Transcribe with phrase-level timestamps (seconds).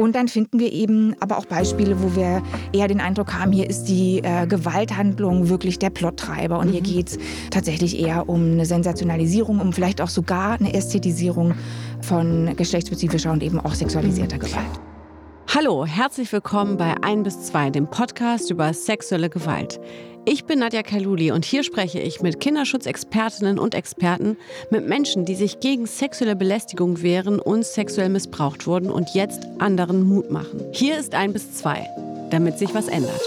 [0.00, 2.40] Und dann finden wir eben aber auch Beispiele, wo wir
[2.72, 6.60] eher den Eindruck haben, hier ist die äh, Gewalthandlung wirklich der Plottreiber.
[6.60, 6.72] Und mhm.
[6.74, 7.18] hier geht es
[7.50, 11.54] tatsächlich eher um eine Sensationalisierung, um vielleicht auch sogar eine Ästhetisierung
[12.00, 14.40] von geschlechtsspezifischer und eben auch sexualisierter mhm.
[14.40, 14.80] Gewalt.
[15.52, 19.80] Hallo, herzlich willkommen bei 1 bis 2, dem Podcast über sexuelle Gewalt.
[20.30, 24.36] Ich bin Nadja Kaluli und hier spreche ich mit Kinderschutzexpertinnen und Experten,
[24.68, 30.02] mit Menschen, die sich gegen sexuelle Belästigung wehren und sexuell missbraucht wurden und jetzt anderen
[30.02, 30.60] Mut machen.
[30.72, 33.22] Hier ist 1 bis 2, damit sich was ändert.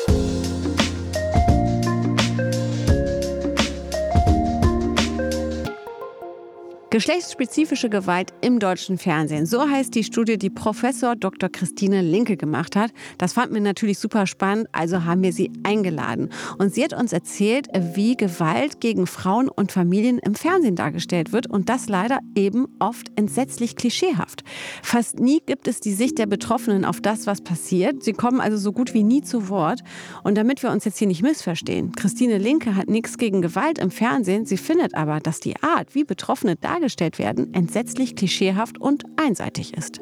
[6.91, 9.45] Geschlechtsspezifische Gewalt im deutschen Fernsehen.
[9.45, 11.47] So heißt die Studie, die Professor Dr.
[11.47, 12.91] Christine Linke gemacht hat.
[13.17, 16.27] Das fand mir natürlich super spannend, also haben wir sie eingeladen.
[16.57, 21.47] Und sie hat uns erzählt, wie Gewalt gegen Frauen und Familien im Fernsehen dargestellt wird
[21.47, 24.43] und das leider eben oft entsetzlich klischeehaft.
[24.83, 28.03] Fast nie gibt es die Sicht der Betroffenen auf das, was passiert.
[28.03, 29.79] Sie kommen also so gut wie nie zu Wort.
[30.25, 33.91] Und damit wir uns jetzt hier nicht missverstehen, Christine Linke hat nichts gegen Gewalt im
[33.91, 34.45] Fernsehen.
[34.45, 39.75] Sie findet aber, dass die Art, wie Betroffene dargestellt dargestellt werden, entsetzlich klischeehaft und einseitig
[39.75, 39.99] ist.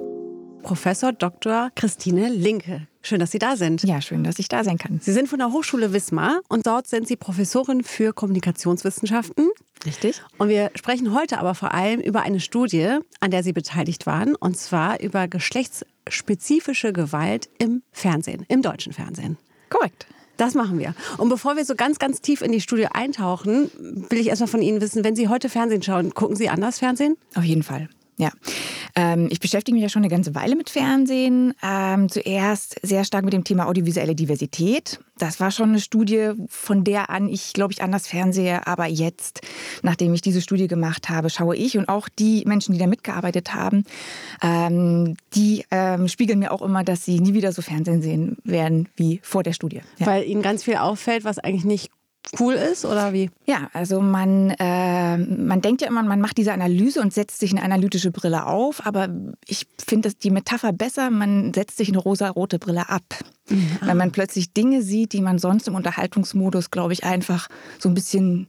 [0.64, 1.72] Professor Dr.
[1.76, 2.88] Christine Linke.
[3.02, 3.84] Schön, dass Sie da sind.
[3.84, 5.00] Ja, schön, dass ich da sein kann.
[5.02, 9.50] Sie sind von der Hochschule Wismar und dort sind Sie Professorin für Kommunikationswissenschaften.
[9.86, 10.22] Richtig.
[10.38, 14.36] Und wir sprechen heute aber vor allem über eine Studie, an der Sie beteiligt waren,
[14.36, 19.38] und zwar über geschlechtsspezifische Gewalt im Fernsehen, im deutschen Fernsehen.
[19.70, 20.08] Korrekt.
[20.40, 20.96] Das machen wir.
[21.18, 23.70] Und bevor wir so ganz, ganz tief in die Studie eintauchen,
[24.10, 27.18] will ich erstmal von Ihnen wissen, wenn Sie heute Fernsehen schauen, gucken Sie anders Fernsehen?
[27.36, 27.90] Auf jeden Fall.
[28.20, 28.32] Ja,
[28.98, 31.54] ähm, ich beschäftige mich ja schon eine ganze Weile mit Fernsehen.
[31.64, 35.00] Ähm, zuerst sehr stark mit dem Thema audiovisuelle Diversität.
[35.18, 38.68] Das war schon eine Studie, von der an ich, glaube ich, anders fernsehe.
[38.68, 39.40] Aber jetzt,
[39.84, 43.54] nachdem ich diese Studie gemacht habe, schaue ich und auch die Menschen, die da mitgearbeitet
[43.54, 43.86] haben,
[44.44, 48.90] ähm, die ähm, spiegeln mir auch immer, dass sie nie wieder so Fernsehen sehen werden
[48.98, 49.82] wie vor der Studie.
[49.98, 50.08] Ja.
[50.08, 51.90] Weil ihnen ganz viel auffällt, was eigentlich nicht
[52.40, 53.30] cool ist oder wie?
[53.46, 57.52] Ja, also man, äh, man denkt ja immer, man macht diese Analyse und setzt sich
[57.52, 59.10] eine analytische Brille auf, aber
[59.48, 63.04] ich finde die Metapher besser, man setzt sich eine rosa-rote Brille ab.
[63.50, 63.78] Mhm.
[63.82, 67.48] Weil man plötzlich Dinge sieht, die man sonst im Unterhaltungsmodus, glaube ich, einfach
[67.80, 68.48] so ein bisschen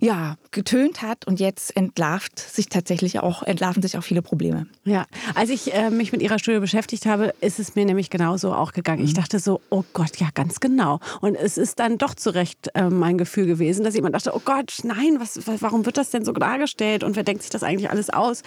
[0.00, 4.66] ja, getönt hat und jetzt entlarvt sich tatsächlich auch, entlarven sich auch viele Probleme.
[4.84, 8.52] Ja, als ich äh, mich mit Ihrer Studie beschäftigt habe, ist es mir nämlich genauso
[8.52, 9.02] auch gegangen.
[9.02, 9.16] Ich mhm.
[9.16, 11.00] dachte so, oh Gott, ja, ganz genau.
[11.20, 14.42] Und es ist dann doch zu Recht äh, mein Gefühl gewesen, dass jemand dachte, oh
[14.44, 17.90] Gott, nein, was, warum wird das denn so dargestellt und wer denkt sich das eigentlich
[17.90, 18.42] alles aus?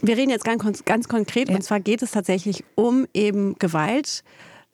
[0.00, 1.54] Wir reden jetzt ganz, ganz konkret ja.
[1.54, 4.24] und zwar geht es tatsächlich um eben Gewalt.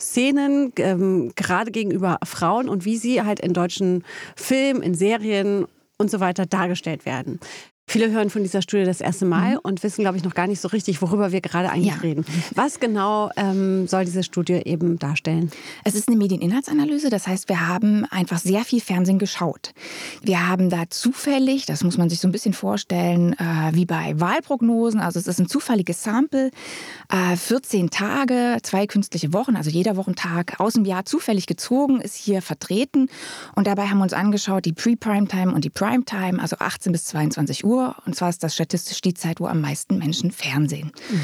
[0.00, 4.04] Szenen, ähm, gerade gegenüber Frauen und wie sie halt in deutschen
[4.36, 5.66] Filmen, in Serien
[5.98, 7.40] und so weiter dargestellt werden.
[7.90, 9.60] Viele hören von dieser Studie das erste Mal mhm.
[9.62, 12.00] und wissen, glaube ich, noch gar nicht so richtig, worüber wir gerade eigentlich ja.
[12.02, 12.26] reden.
[12.54, 15.50] Was genau ähm, soll diese Studie eben darstellen?
[15.84, 19.72] Es ist eine Medieninhaltsanalyse, das heißt, wir haben einfach sehr viel Fernsehen geschaut.
[20.20, 24.20] Wir haben da zufällig, das muss man sich so ein bisschen vorstellen, äh, wie bei
[24.20, 26.50] Wahlprognosen, also es ist ein zufälliges Sample,
[27.08, 32.16] äh, 14 Tage, zwei künstliche Wochen, also jeder Wochentag aus dem Jahr zufällig gezogen, ist
[32.16, 33.08] hier vertreten
[33.54, 37.64] und dabei haben wir uns angeschaut, die Pre-Primetime und die Primetime, also 18 bis 22
[37.64, 37.96] Uhr Uhr.
[38.06, 40.92] Und zwar ist das statistisch die Zeit, wo am meisten Menschen Fernsehen.
[41.10, 41.20] Mhm.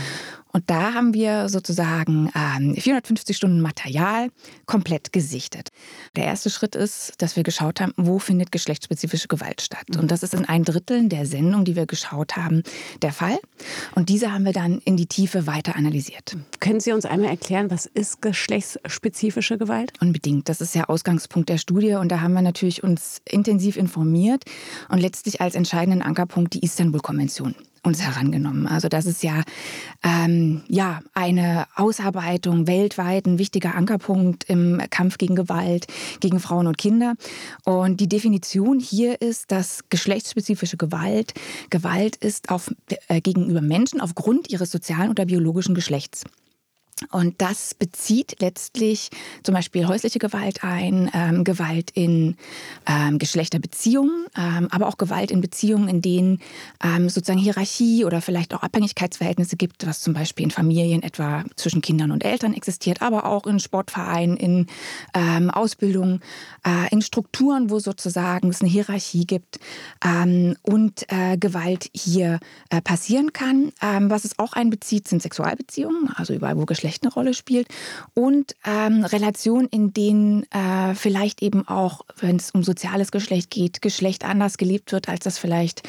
[0.54, 4.28] Und da haben wir sozusagen ähm, 450 Stunden Material
[4.66, 5.70] komplett gesichtet.
[6.14, 9.96] Der erste Schritt ist, dass wir geschaut haben, wo findet geschlechtsspezifische Gewalt statt.
[9.98, 12.62] Und das ist in ein Drittel der Sendung, die wir geschaut haben,
[13.02, 13.36] der Fall.
[13.96, 16.36] Und diese haben wir dann in die Tiefe weiter analysiert.
[16.60, 19.92] Können Sie uns einmal erklären, was ist geschlechtsspezifische Gewalt?
[20.00, 20.48] Unbedingt.
[20.48, 21.94] Das ist ja Ausgangspunkt der Studie.
[21.94, 24.44] Und da haben wir natürlich uns intensiv informiert
[24.88, 28.66] und letztlich als entscheidenden Ankerpunkt die Istanbul-Konvention uns herangenommen.
[28.66, 29.42] Also das ist ja,
[30.02, 35.86] ähm, ja eine Ausarbeitung weltweit, ein wichtiger Ankerpunkt im Kampf gegen Gewalt,
[36.20, 37.14] gegen Frauen und Kinder.
[37.64, 41.34] Und die Definition hier ist, dass geschlechtsspezifische Gewalt
[41.70, 42.70] Gewalt ist auf,
[43.08, 46.24] äh, gegenüber Menschen aufgrund ihres sozialen oder biologischen Geschlechts.
[47.10, 49.10] Und das bezieht letztlich
[49.42, 52.36] zum Beispiel häusliche Gewalt ein, ähm, Gewalt in
[52.86, 56.38] ähm, Geschlechterbeziehungen, ähm, aber auch Gewalt in Beziehungen, in denen
[56.82, 61.82] ähm, sozusagen Hierarchie oder vielleicht auch Abhängigkeitsverhältnisse gibt, was zum Beispiel in Familien etwa zwischen
[61.82, 64.66] Kindern und Eltern existiert, aber auch in Sportvereinen, in
[65.14, 66.20] ähm, Ausbildung,
[66.64, 69.58] äh, in Strukturen, wo sozusagen es eine Hierarchie gibt
[70.04, 72.38] ähm, und äh, Gewalt hier
[72.70, 73.72] äh, passieren kann.
[73.80, 77.68] was es auch einbezieht, sind Sexualbeziehungen, also überall, wo Geschlechter Geschlecht eine Rolle spielt
[78.14, 83.82] und ähm, Relationen, in denen äh, vielleicht eben auch, wenn es um soziales Geschlecht geht,
[83.82, 85.82] Geschlecht anders gelebt wird, als das vielleicht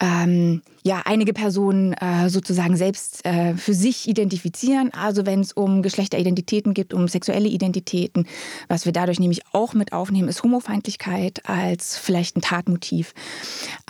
[0.00, 4.92] ähm, ja, einige Personen äh, sozusagen selbst äh, für sich identifizieren.
[4.92, 8.26] Also wenn es um Geschlechteridentitäten geht, um sexuelle Identitäten.
[8.68, 13.14] Was wir dadurch nämlich auch mit aufnehmen, ist Homofeindlichkeit als vielleicht ein Tatmotiv.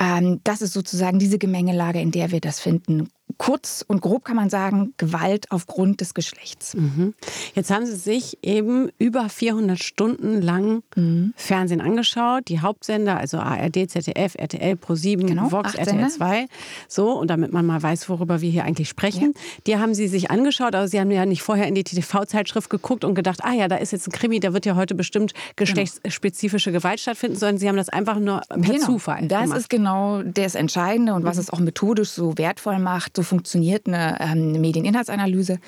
[0.01, 4.37] Ähm, das ist sozusagen diese Gemengelage, in der wir das finden kurz und grob kann
[4.37, 6.75] man sagen, Gewalt aufgrund des Geschlechts.
[6.75, 7.15] Mhm.
[7.55, 11.35] Jetzt haben Sie sich eben über 400 Stunden lang mhm.
[11.37, 16.47] Fernsehen angeschaut, die Hauptsender, also ARD, ZDF, RTL, Pro7, genau, Vox, RTL 2.
[16.89, 19.33] So, und damit man mal weiß, worüber wir hier eigentlich sprechen.
[19.35, 19.41] Ja.
[19.67, 23.05] Die haben Sie sich angeschaut, aber Sie haben ja nicht vorher in die TV-Zeitschrift geguckt
[23.05, 26.73] und gedacht, ah ja, da ist jetzt ein Krimi, da wird ja heute bestimmt geschlechtsspezifische
[26.73, 28.87] Gewalt stattfinden, sondern Sie haben das einfach nur per genau.
[28.87, 29.59] Zufall Das gemacht.
[29.59, 31.43] ist genau das Entscheidende und was mhm.
[31.43, 35.59] es auch methodisch so wertvoll macht, so funktioniert eine ähm, Medieninhaltsanalyse,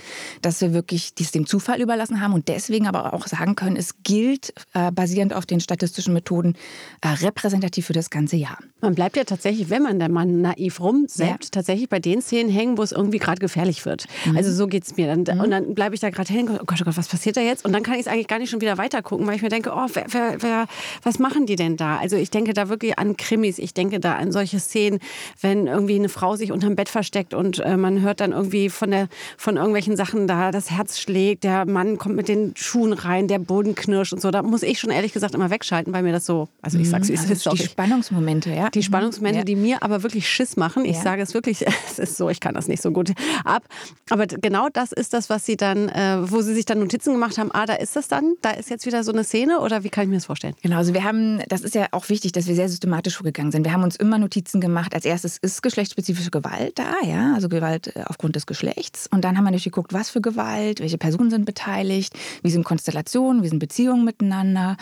[0.43, 4.03] dass wir wirklich dies dem Zufall überlassen haben und deswegen aber auch sagen können, es
[4.03, 6.55] gilt äh, basierend auf den statistischen Methoden
[7.01, 8.59] äh, repräsentativ für das ganze Jahr.
[8.81, 11.51] Man bleibt ja tatsächlich, wenn man da mal naiv rumsäbt, ja.
[11.51, 14.07] tatsächlich bei den Szenen hängen, wo es irgendwie gerade gefährlich wird.
[14.25, 14.37] Mhm.
[14.37, 15.07] Also so geht es mir.
[15.07, 15.43] Dann, mhm.
[15.43, 17.65] Und dann bleibe ich da gerade hängen, oh Gott, oh Gott, was passiert da jetzt?
[17.65, 19.49] Und dann kann ich es eigentlich gar nicht schon wieder weiter gucken, weil ich mir
[19.49, 20.67] denke, oh, wer, wer, wer,
[21.03, 21.97] was machen die denn da?
[21.97, 25.01] Also ich denke da wirklich an Krimis, ich denke da an solche Szenen,
[25.41, 28.91] wenn irgendwie eine Frau sich unterm Bett versteckt und äh, man hört dann irgendwie von,
[28.91, 33.29] der, von irgendwelchen Sachen da, das Herz schlägt, der Mann kommt mit den Schuhen rein,
[33.29, 34.31] der Boden knirscht und so.
[34.31, 37.09] Da muss ich schon ehrlich gesagt immer wegschalten, weil mir das so, also ich sag's
[37.09, 37.33] wie es mhm.
[37.33, 37.63] also ist.
[37.63, 38.71] Die Spannungsmomente, ja.
[38.71, 39.45] Die Spannungsmomente, ja.
[39.45, 40.85] die mir aber wirklich Schiss machen.
[40.85, 41.03] Ich ja.
[41.03, 43.13] sage es wirklich, es ist so, ich kann das nicht so gut
[43.45, 43.65] ab.
[44.11, 47.39] Aber genau das ist das, was Sie dann, äh, wo Sie sich dann Notizen gemacht
[47.39, 49.91] haben, ah, da ist das dann, da ist jetzt wieder so eine Szene oder wie
[49.91, 50.55] kann ich mir das vorstellen?
[50.63, 53.65] Genau, also wir haben, das ist ja auch wichtig, dass wir sehr systematisch vorgegangen sind.
[53.65, 54.95] Wir haben uns immer Notizen gemacht.
[54.95, 59.09] Als erstes ist geschlechtsspezifische Gewalt da, ja, also Gewalt äh, aufgrund des Geschlechts.
[59.11, 62.65] Und dann haben wir natürlich geguckt, was für Gewalt, welche Personen sind beteiligt, wie sind
[62.65, 64.77] Konstellationen, wie sind Beziehungen miteinander.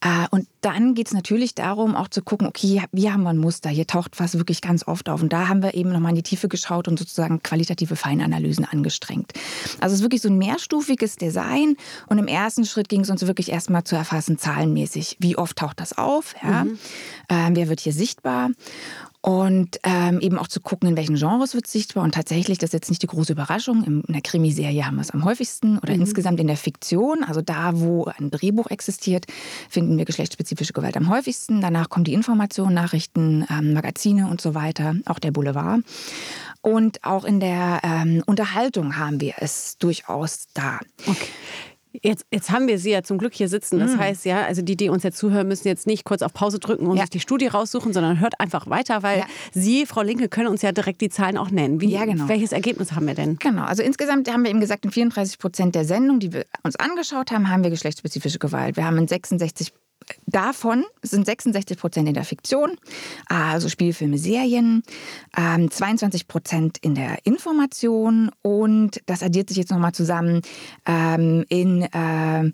[0.00, 3.38] Äh, und dann geht es natürlich darum, auch zu gucken, okay, wie haben wir ein
[3.38, 3.68] Muster?
[3.70, 5.22] Hier taucht was wirklich ganz oft auf.
[5.22, 9.32] Und da haben wir eben nochmal in die Tiefe geschaut und sozusagen qualitative Feinanalysen angestrengt.
[9.80, 11.76] Also es ist wirklich so ein mehrstufiges Design.
[12.08, 15.80] Und im ersten Schritt ging es uns wirklich erstmal zu erfassen, zahlenmäßig, wie oft taucht
[15.80, 16.34] das auf?
[16.42, 16.64] Ja?
[16.64, 16.78] Mhm.
[17.28, 18.50] Äh, wer wird hier sichtbar?
[19.24, 22.04] Und ähm, eben auch zu gucken, in welchen Genres wird es sichtbar.
[22.04, 25.12] Und tatsächlich, das ist jetzt nicht die große Überraschung, in der Krimiserie haben wir es
[25.12, 26.02] am häufigsten oder mhm.
[26.02, 29.24] insgesamt in der Fiktion, also da, wo ein Drehbuch existiert,
[29.70, 31.62] finden wir geschlechtsspezifische Gewalt am häufigsten.
[31.62, 35.80] Danach kommen die Informationen, Nachrichten, ähm, Magazine und so weiter, auch der Boulevard.
[36.60, 40.80] Und auch in der ähm, Unterhaltung haben wir es durchaus da.
[41.06, 41.28] Okay.
[42.02, 43.78] Jetzt, jetzt haben wir Sie ja zum Glück hier sitzen.
[43.78, 44.00] Das mhm.
[44.00, 46.86] heißt ja, also die, die uns jetzt zuhören, müssen jetzt nicht kurz auf Pause drücken
[46.86, 47.02] und ja.
[47.02, 49.26] sich die Studie raussuchen, sondern hört einfach weiter, weil ja.
[49.52, 51.80] Sie, Frau Linke, können uns ja direkt die Zahlen auch nennen.
[51.80, 52.28] Wie, ja, genau.
[52.28, 53.36] Welches Ergebnis haben wir denn?
[53.38, 56.76] Genau, also insgesamt haben wir eben gesagt, in 34 Prozent der Sendungen, die wir uns
[56.76, 58.76] angeschaut haben, haben wir geschlechtsspezifische Gewalt.
[58.76, 59.72] Wir haben in 66
[60.26, 62.76] Davon sind 66 Prozent in der Fiktion,
[63.26, 64.82] also Spielfilme, Serien,
[65.34, 70.42] 22 ähm, Prozent in der Information und das addiert sich jetzt nochmal zusammen
[70.86, 72.52] ähm, in ähm,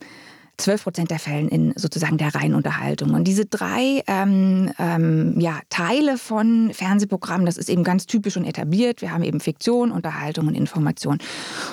[0.61, 3.15] 12 Prozent der Fällen in sozusagen der reinen Unterhaltung.
[3.15, 8.45] Und diese drei ähm, ähm, ja, Teile von Fernsehprogrammen, das ist eben ganz typisch und
[8.45, 9.01] etabliert.
[9.01, 11.19] Wir haben eben Fiktion, Unterhaltung und Information.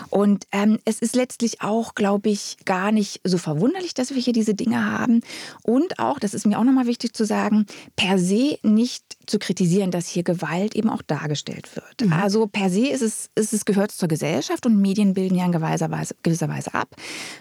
[0.10, 4.34] Und ähm, es ist letztlich auch, glaube ich, gar nicht so verwunderlich, dass wir hier
[4.34, 5.22] diese Dinge haben.
[5.63, 9.91] Und auch, das ist mir auch nochmal wichtig zu sagen, per se nicht zu kritisieren,
[9.91, 12.01] dass hier Gewalt eben auch dargestellt wird.
[12.01, 12.13] Mhm.
[12.13, 15.51] Also per se ist es, ist es gehört zur Gesellschaft und Medien bilden ja in
[15.51, 16.95] gewisser Weise, gewisser Weise ab.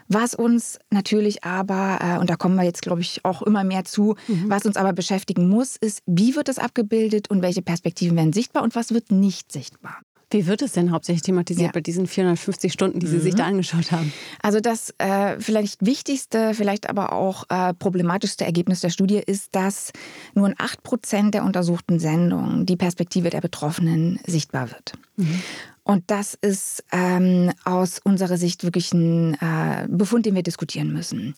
[0.09, 3.85] Was uns natürlich aber, äh, und da kommen wir jetzt, glaube ich, auch immer mehr
[3.85, 4.51] zu, mhm.
[4.51, 8.63] was uns aber beschäftigen muss, ist, wie wird es abgebildet und welche Perspektiven werden sichtbar
[8.63, 10.01] und was wird nicht sichtbar.
[10.31, 11.73] Wie wird es denn hauptsächlich thematisiert ja.
[11.73, 13.23] bei diesen 450 Stunden, die Sie mhm.
[13.23, 14.13] sich da angeschaut haben?
[14.43, 19.93] Also das äh, vielleicht wichtigste, vielleicht aber auch äh, problematischste Ergebnis der Studie ist, dass
[20.35, 24.95] nur in 8 Prozent der untersuchten Sendungen die Perspektive der Betroffenen sichtbar wird.
[25.17, 25.43] Mhm.
[25.87, 31.37] Und das ist ähm, aus unserer Sicht wirklich ein äh, Befund, den wir diskutieren müssen.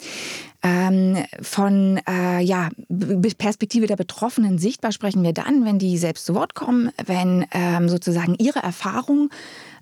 [0.63, 2.71] Ähm, von äh, ja,
[3.37, 7.91] Perspektive der Betroffenen sichtbar sprechen wir dann, wenn die selbst zu Wort kommen, wenn ähm,
[7.91, 9.29] sozusagen ihre Erfahrung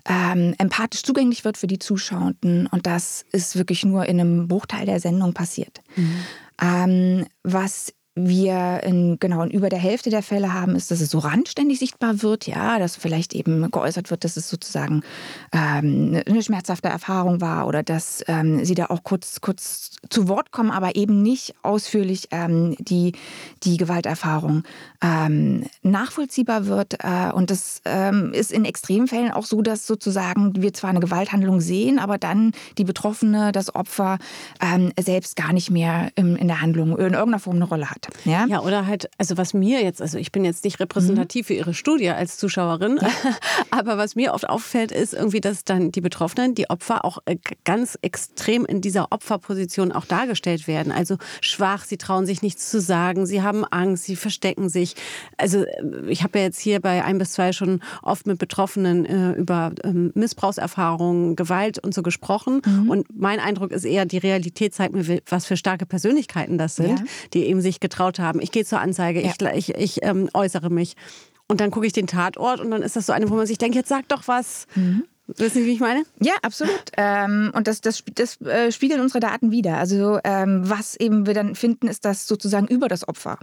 [0.05, 2.67] ähm, empathisch zugänglich wird für die Zuschauenden.
[2.67, 5.79] Und das ist wirklich nur in einem Bruchteil der Sendung passiert.
[5.95, 6.17] Mhm.
[6.61, 11.11] Ähm, was wir in, genau in über der Hälfte der Fälle haben, ist, dass es
[11.11, 15.03] so randständig sichtbar wird, ja, dass vielleicht eben geäußert wird, dass es sozusagen
[15.53, 20.27] ähm, ne, eine schmerzhafte Erfahrung war oder dass ähm, sie da auch kurz, kurz zu
[20.27, 23.13] Wort kommen, aber eben nicht ausführlich ähm, die,
[23.63, 24.63] die Gewalterfahrung
[25.01, 27.03] ähm, nachvollziehbar wird.
[27.03, 31.61] Äh, und das ähm, ist in Extremfällen auch so, dass sozusagen wir zwar eine Gewalthandlung
[31.61, 34.17] sehen, aber dann die Betroffene, das Opfer
[34.61, 38.06] ähm, selbst gar nicht mehr in, in der Handlung in irgendeiner Form eine Rolle hat.
[38.25, 38.45] Ja?
[38.47, 41.47] ja, oder halt, also was mir jetzt, also ich bin jetzt nicht repräsentativ mhm.
[41.47, 43.09] für Ihre Studie als Zuschauerin, ja.
[43.71, 47.37] aber was mir oft auffällt, ist irgendwie, dass dann die Betroffenen, die Opfer auch äh,
[47.63, 50.91] ganz extrem in dieser Opferposition auch dargestellt werden.
[50.91, 54.95] Also schwach, sie trauen sich nichts zu sagen, sie haben Angst, sie verstecken sich.
[55.37, 59.05] Also äh, ich habe ja jetzt hier bei ein bis zwei schon oft mit Betroffenen
[59.05, 62.61] äh, über ähm, Missbrauchserfahrungen, Gewalt und so gesprochen.
[62.65, 62.89] Mhm.
[62.89, 66.99] Und mein Eindruck ist eher, die Realität zeigt mir, was für starke Persönlichkeiten das sind,
[66.99, 67.05] ja.
[67.33, 68.41] die eben sich getraut haben.
[68.41, 69.31] Ich gehe zur Anzeige, ja.
[69.53, 70.95] ich, ich, ich ähm, äußere mich.
[71.47, 73.57] Und dann gucke ich den Tatort und dann ist das so eine, wo man sich
[73.57, 74.67] denkt, jetzt sag doch was.
[74.75, 75.05] Mhm.
[75.27, 76.03] Wissen Sie, wie ich meine?
[76.21, 76.73] Ja, absolut.
[76.99, 79.77] Ähm, und das, das, das äh, spiegeln unsere Daten wieder.
[79.77, 83.37] Also ähm, was eben wir dann finden, ist, dass sozusagen über das Opfer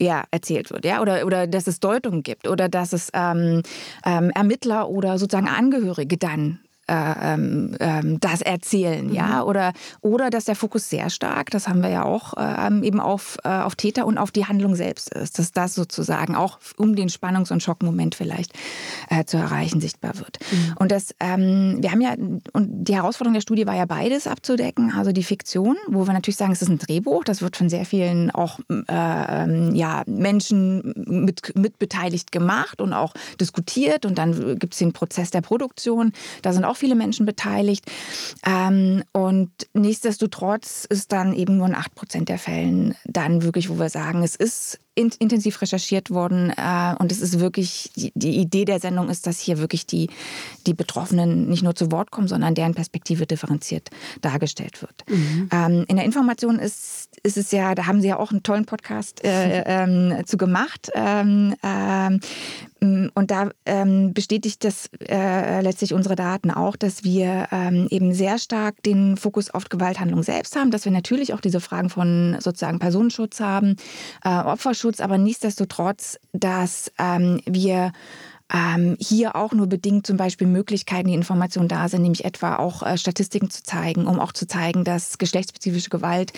[0.00, 3.62] ja, erzählt wird, ja, oder, oder dass es Deutungen gibt oder dass es ähm,
[4.04, 9.14] ähm, Ermittler oder sozusagen Angehörige dann ähm, ähm, das erzählen, mhm.
[9.14, 13.00] ja, oder, oder dass der Fokus sehr stark, das haben wir ja auch äh, eben
[13.00, 16.96] auf, äh, auf Täter und auf die Handlung selbst ist, dass das sozusagen auch um
[16.96, 18.52] den Spannungs- und Schockmoment vielleicht
[19.10, 20.38] äh, zu erreichen sichtbar wird.
[20.50, 20.74] Mhm.
[20.78, 22.14] Und das, ähm, wir haben ja,
[22.52, 26.36] und die Herausforderung der Studie war ja beides abzudecken, also die Fiktion, wo wir natürlich
[26.36, 30.92] sagen, es ist ein Drehbuch, das wird von sehr vielen auch äh, ähm, ja, Menschen
[31.06, 36.12] mit, mitbeteiligt gemacht und auch diskutiert und dann gibt es den Prozess der Produktion,
[36.42, 37.90] da sind auch auch viele Menschen beteiligt.
[38.44, 43.78] Ähm, und nichtsdestotrotz ist dann eben nur in 8 Prozent der Fällen dann wirklich, wo
[43.78, 48.64] wir sagen, es ist intensiv recherchiert worden äh, und es ist wirklich, die, die, Idee
[48.64, 50.08] der Sendung ist, dass hier wirklich die,
[50.66, 55.04] die Betroffenen nicht nur zu Wort kommen, sondern deren Perspektive differenziert dargestellt wird.
[55.08, 55.48] Mhm.
[55.52, 58.66] Ähm, in der Information ist, ist es ja, da haben Sie ja auch einen tollen
[58.66, 60.90] Podcast äh, ähm, zu gemacht.
[60.94, 62.20] Ähm, ähm
[63.14, 68.36] und da ähm, bestätigt das äh, letztlich unsere Daten auch, dass wir ähm, eben sehr
[68.38, 72.78] stark den Fokus auf Gewalthandlung selbst haben, dass wir natürlich auch diese Fragen von sozusagen
[72.78, 73.76] Personenschutz haben,
[74.22, 77.92] äh, Opferschutz Datenschutz, aber nichtsdestotrotz, dass ähm, wir
[78.52, 82.82] ähm, hier auch nur bedingt zum Beispiel Möglichkeiten, die Informationen da sind, nämlich etwa auch
[82.82, 86.32] äh, Statistiken zu zeigen, um auch zu zeigen, dass geschlechtsspezifische Gewalt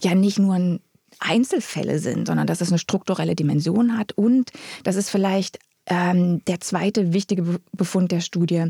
[0.00, 0.80] ja nicht nur ein
[1.20, 4.12] Einzelfälle sind, sondern dass es eine strukturelle Dimension hat.
[4.12, 4.50] Und
[4.82, 8.68] das ist vielleicht ähm, der zweite wichtige Befund der Studie,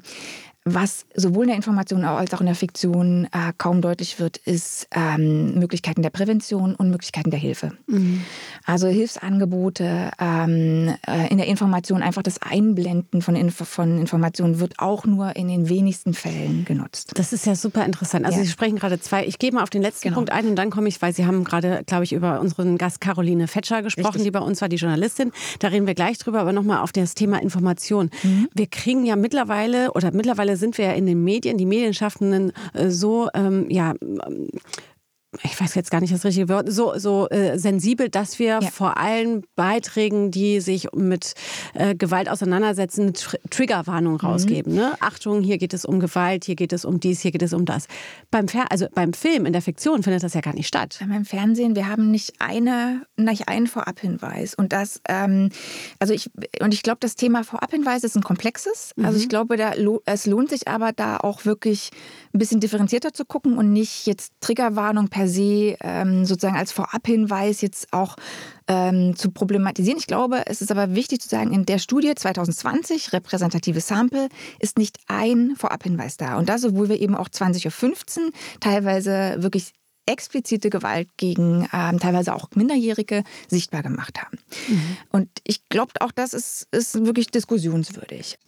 [0.64, 4.88] was sowohl in der Information als auch in der Fiktion äh, kaum deutlich wird, ist
[4.92, 7.72] ähm, Möglichkeiten der Prävention und Möglichkeiten der Hilfe.
[7.86, 8.22] Mhm.
[8.64, 14.78] Also Hilfsangebote ähm, äh, in der Information, einfach das Einblenden von, Inf von Informationen wird
[14.78, 17.12] auch nur in den wenigsten Fällen genutzt.
[17.14, 18.24] Das ist ja super interessant.
[18.24, 18.44] Also ja.
[18.44, 19.26] Sie sprechen gerade zwei.
[19.26, 20.16] Ich gehe mal auf den letzten genau.
[20.16, 23.02] Punkt ein und dann komme ich, weil Sie haben gerade, glaube ich, über unseren Gast
[23.02, 24.24] Caroline Fetscher gesprochen, Richtig.
[24.24, 25.30] die bei uns war, die Journalistin.
[25.58, 28.08] Da reden wir gleich drüber, aber nochmal auf das Thema Information.
[28.22, 28.48] Mhm.
[28.54, 32.90] Wir kriegen ja mittlerweile oder mittlerweile sind wir ja in den Medien, die Medienschaffenden, äh,
[32.90, 33.94] so ähm, ja,
[35.42, 38.70] ich weiß jetzt gar nicht das richtige Wort, so, so äh, sensibel, dass wir ja.
[38.70, 41.34] vor allen Beiträgen, die sich mit
[41.74, 44.20] äh, Gewalt auseinandersetzen, Tr Triggerwarnung mhm.
[44.20, 44.74] rausgeben.
[44.74, 44.94] Ne?
[45.00, 47.64] Achtung, hier geht es um Gewalt, hier geht es um dies, hier geht es um
[47.64, 47.86] das.
[48.30, 50.98] Beim, Fer also beim Film, in der Fiktion findet das ja gar nicht statt.
[51.00, 54.54] Beim Fernsehen, wir haben nicht eine, nicht einen Vorabhinweis.
[54.54, 55.50] Und das, ähm,
[55.98, 58.92] also ich, und ich glaube, das Thema Vorabhinweis ist ein komplexes.
[58.96, 59.04] Mhm.
[59.04, 59.72] Also ich glaube, da,
[60.06, 61.90] es lohnt sich aber da auch wirklich
[62.32, 67.60] ein bisschen differenzierter zu gucken und nicht jetzt Triggerwarnung per se ähm, sozusagen als Vorabhinweis
[67.60, 68.16] jetzt auch
[68.68, 69.98] ähm, zu problematisieren.
[69.98, 74.28] Ich glaube, es ist aber wichtig zu sagen, in der Studie 2020, repräsentative Sample,
[74.58, 76.36] ist nicht ein Vorabhinweis da.
[76.38, 79.72] Und das, obwohl wir eben auch 20.15 Uhr teilweise wirklich
[80.06, 84.38] explizite Gewalt gegen ähm, teilweise auch Minderjährige sichtbar gemacht haben.
[84.68, 84.96] Mhm.
[85.10, 88.38] Und ich glaube, auch das ist, ist wirklich diskussionswürdig.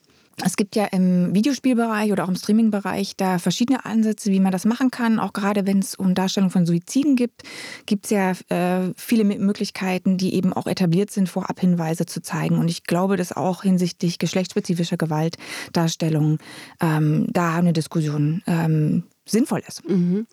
[0.45, 4.67] Es gibt ja im Videospielbereich oder auch im Streamingbereich da verschiedene Ansätze, wie man das
[4.67, 5.19] machen kann.
[5.19, 7.43] Auch gerade wenn es um Darstellung von Suiziden gibt,
[7.87, 12.59] gibt es ja äh, viele Möglichkeiten, die eben auch etabliert sind, Vorabhinweise zu zeigen.
[12.59, 16.39] Und ich glaube, dass auch hinsichtlich geschlechtsspezifischer Gewaltdarstellung
[16.81, 19.89] ähm, da eine Diskussion ähm, sinnvoll ist.
[19.89, 20.27] Mhm.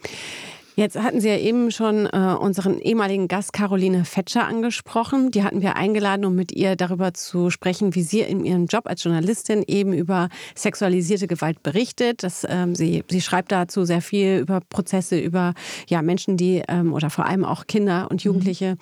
[0.75, 5.29] Jetzt hatten Sie ja eben schon äh, unseren ehemaligen Gast Caroline Fetscher angesprochen.
[5.29, 8.87] Die hatten wir eingeladen, um mit ihr darüber zu sprechen, wie sie in ihrem Job
[8.87, 12.23] als Journalistin eben über sexualisierte Gewalt berichtet.
[12.23, 15.53] Das, ähm, sie, sie schreibt dazu sehr viel über Prozesse, über
[15.87, 18.77] ja, Menschen, die ähm, oder vor allem auch Kinder und Jugendliche,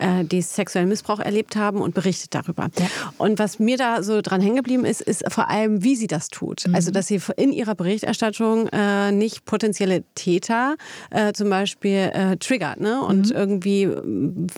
[0.00, 0.20] mhm.
[0.20, 2.68] äh, die sexuellen Missbrauch erlebt haben und berichtet darüber.
[2.78, 2.86] Ja.
[3.18, 6.28] Und was mir da so dran hängen geblieben ist, ist vor allem, wie sie das
[6.28, 6.68] tut.
[6.68, 6.76] Mhm.
[6.76, 10.76] Also, dass sie in ihrer Berichterstattung äh, nicht potenzielle Täter
[11.10, 13.02] äh, zum Beispiel äh, triggert ne?
[13.02, 13.36] und mhm.
[13.36, 13.88] irgendwie,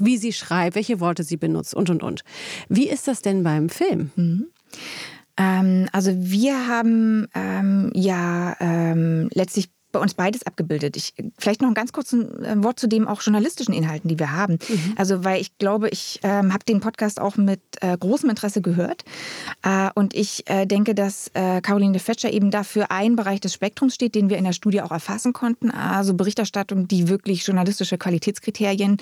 [0.00, 2.22] wie sie schreibt, welche Worte sie benutzt und, und, und.
[2.68, 4.10] Wie ist das denn beim Film?
[4.16, 4.46] Mhm.
[5.36, 10.96] Ähm, also wir haben ähm, ja ähm, letztlich bei uns beides abgebildet.
[10.96, 14.32] Ich, vielleicht noch ein ganz kurzes äh, Wort zu dem auch journalistischen Inhalten, die wir
[14.32, 14.58] haben.
[14.68, 14.92] Mhm.
[14.96, 19.04] Also, weil ich glaube, ich ähm, habe den Podcast auch mit äh, großem Interesse gehört.
[19.62, 23.94] Äh, und ich äh, denke, dass äh, Caroline Fetscher eben dafür ein Bereich des Spektrums
[23.94, 25.70] steht, den wir in der Studie auch erfassen konnten.
[25.70, 28.98] Also Berichterstattung, die wirklich journalistische Qualitätskriterien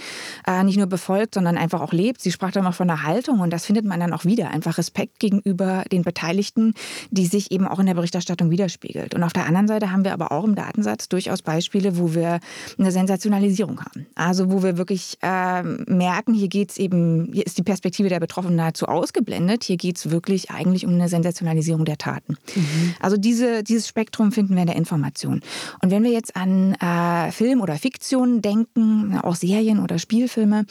[0.46, 2.20] äh, nicht nur befolgt, sondern einfach auch lebt.
[2.20, 4.50] Sie sprach dann auch von der Haltung und das findet man dann auch wieder.
[4.50, 6.74] Einfach Respekt gegenüber den Beteiligten,
[7.10, 9.14] die sich eben auch in der Berichterstattung widerspiegelt.
[9.14, 12.14] Und auf der anderen Seite haben wir aber auch im Daten Datensatz durchaus Beispiele, wo
[12.14, 12.40] wir
[12.78, 14.06] eine Sensationalisierung haben.
[14.14, 18.20] Also wo wir wirklich äh, merken, hier geht es eben, hier ist die Perspektive der
[18.20, 19.64] Betroffenen nahezu ausgeblendet.
[19.64, 22.36] Hier geht es wirklich eigentlich um eine Sensationalisierung der Taten.
[22.54, 22.94] Mhm.
[23.00, 25.40] Also diese, dieses Spektrum finden wir in der Information.
[25.80, 30.66] Und wenn wir jetzt an äh, Film oder Fiktion denken, auch Serien oder Spielfilme,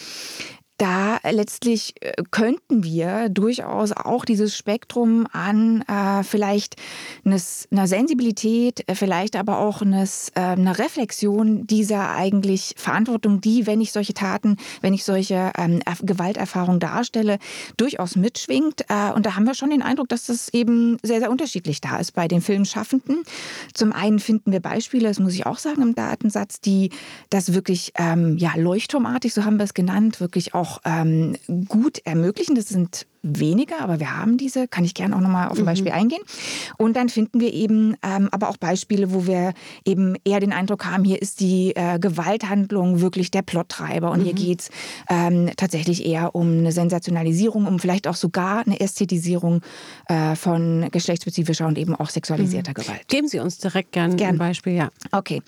[0.81, 6.75] da letztlich äh, könnten wir durchaus auch dieses Spektrum an äh, vielleicht
[7.23, 13.67] eines, einer Sensibilität, äh, vielleicht aber auch eines, äh, einer Reflexion dieser eigentlich Verantwortung, die,
[13.67, 17.37] wenn ich solche Taten, wenn ich solche ähm, Gewalterfahrungen darstelle,
[17.77, 18.81] durchaus mitschwingt.
[18.89, 21.99] Äh, und da haben wir schon den Eindruck, dass das eben sehr, sehr unterschiedlich da
[21.99, 23.23] ist bei den Filmschaffenden.
[23.75, 26.89] Zum einen finden wir Beispiele, das muss ich auch sagen im Datensatz, die
[27.29, 31.35] das wirklich ähm, ja, leuchtturmartig, so haben wir es genannt, wirklich auch auch ähm,
[31.67, 32.55] gut ermöglichen.
[32.55, 35.65] Das sind weniger, aber wir haben diese, kann ich gerne auch nochmal auf ein mhm.
[35.65, 35.97] Beispiel mhm.
[35.97, 36.21] eingehen.
[36.77, 39.53] Und dann finden wir eben ähm, aber auch Beispiele, wo wir
[39.85, 44.23] eben eher den Eindruck haben, hier ist die äh, Gewalthandlung wirklich der Plottreiber und mhm.
[44.23, 44.69] hier geht es
[45.09, 49.61] ähm, tatsächlich eher um eine Sensationalisierung, um vielleicht auch sogar eine Ästhetisierung
[50.07, 52.75] äh, von geschlechtsspezifischer und eben auch sexualisierter mhm.
[52.75, 53.07] Gewalt.
[53.07, 54.35] Geben Sie uns direkt gerne gern.
[54.35, 54.89] ein Beispiel, ja.
[55.11, 55.41] Okay,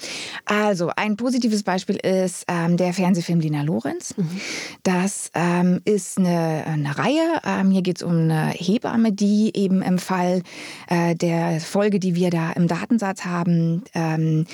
[0.46, 4.15] also ein positives Beispiel ist ähm, der Fernsehfilm Lina Lorenz.
[4.18, 4.42] Mhm.
[4.84, 9.98] Das ähm, ist eine, eine Reihe, hier geht es um eine Hebamme, die eben im
[9.98, 10.41] Fall
[10.89, 14.46] äh, der Folge, die wir da im Datensatz haben, ähm,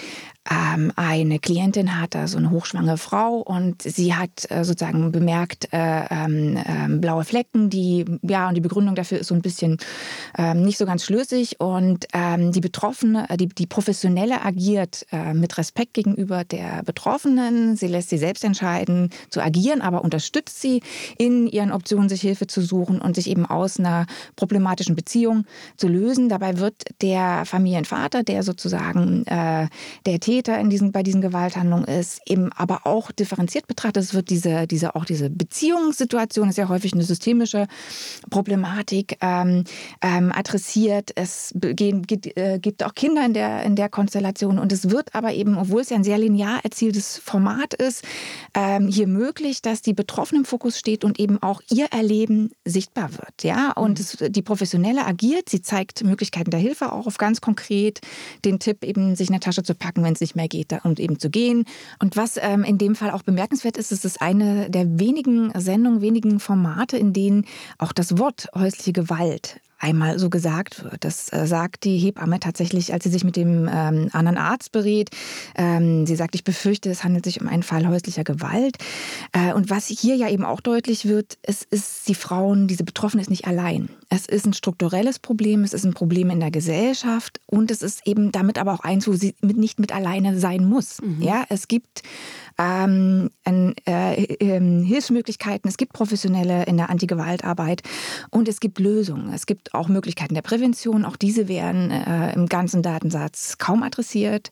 [0.50, 6.06] ähm, eine Klientin hat, also eine hochschwangere Frau, und sie hat äh, sozusagen bemerkt äh,
[6.10, 9.78] ähm, äh, blaue Flecken, die, ja, und die Begründung dafür ist so ein bisschen
[10.38, 11.60] ähm, nicht so ganz schlüssig.
[11.60, 17.76] Und ähm, die Betroffene, äh, die, die Professionelle agiert äh, mit Respekt gegenüber der Betroffenen.
[17.76, 20.82] Sie lässt sie selbst entscheiden zu agieren, aber unterstützt sie
[21.18, 25.46] in ihren Optionen, sich Hilfe zu suchen und sich eben aus einer problematischen Beziehung
[25.78, 26.30] zu lösen.
[26.30, 29.68] Dabei wird der Familienvater, der sozusagen äh,
[30.06, 34.04] der Täter in diesen, bei diesen Gewalthandlungen ist, eben aber auch differenziert betrachtet.
[34.04, 37.66] Es wird diese, diese, auch diese Beziehungssituation, ist ja häufig eine systemische
[38.30, 39.64] Problematik, ähm,
[40.04, 41.14] ähm, adressiert.
[41.16, 45.34] Es gibt, äh, gibt auch Kinder in der, in der Konstellation und es wird aber
[45.34, 48.06] eben, obwohl es ja ein sehr linear erzieltes Format ist,
[48.54, 53.14] ähm, hier möglich, dass die Betroffene im Fokus steht und eben auch ihr Erleben sichtbar
[53.14, 53.44] wird.
[53.44, 53.72] Ja?
[53.72, 54.26] Und mhm.
[54.28, 58.02] es, die Professionelle agiert, sie zeigt Möglichkeiten der Hilfe auch auf ganz konkret
[58.46, 61.00] den Tipp, eben sich in der Tasche zu packen, wenn es nicht mehr geht, und
[61.00, 61.66] eben zu gehen.
[62.00, 66.02] Und was ähm, in dem Fall auch bemerkenswert ist, ist es eine der wenigen Sendungen,
[66.02, 67.46] wenigen Formate, in denen
[67.78, 71.04] auch das Wort häusliche Gewalt einmal so gesagt wird.
[71.04, 75.10] Das äh, sagt die Hebamme tatsächlich, als sie sich mit dem ähm, anderen Arzt berät.
[75.56, 78.78] Ähm, sie sagt, ich befürchte, es handelt sich um einen Fall häuslicher Gewalt.
[79.32, 83.22] Äh, und was hier ja eben auch deutlich wird, es ist die Frauen, diese Betroffene
[83.22, 83.90] ist nicht allein.
[84.10, 88.06] Es ist ein strukturelles Problem, es ist ein Problem in der Gesellschaft und es ist
[88.06, 91.02] eben damit aber auch eins, wo sie mit, nicht mit alleine sein muss.
[91.02, 91.22] Mhm.
[91.22, 92.02] Ja, es gibt
[92.58, 97.84] ähm, äh, äh, Hilfsmöglichkeiten, es gibt Professionelle in der Antigewaltarbeit
[98.32, 99.32] und es gibt Lösungen.
[99.34, 101.06] Es gibt auch Möglichkeiten der Prävention.
[101.06, 104.50] Auch diese werden äh, im ganzen Datensatz kaum adressiert.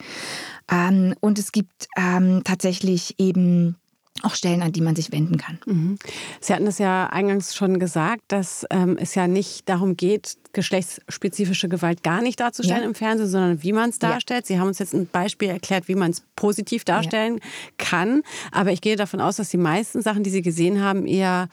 [0.72, 3.76] Ähm, und es gibt ähm, tatsächlich eben
[4.24, 5.60] auch Stellen, an die man sich wenden kann.
[5.66, 5.98] Mhm.
[6.42, 11.70] Sie hatten es ja eingangs schon gesagt, dass ähm, es ja nicht darum geht, geschlechtsspezifische
[11.70, 12.88] Gewalt gar nicht darzustellen ja.
[12.88, 14.46] im Fernsehen, sondern wie man es darstellt.
[14.46, 14.56] Ja.
[14.56, 17.42] Sie haben uns jetzt ein Beispiel erklärt, wie man es positiv darstellen ja.
[17.78, 18.24] kann.
[18.52, 21.50] Aber ich gehe davon aus, dass die meisten Sachen, die Sie gesehen haben, eher